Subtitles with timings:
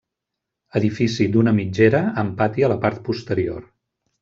[0.79, 3.71] Edifici d'una mitgera, amb pati a la part posterior.